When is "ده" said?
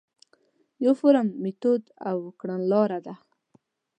3.05-3.13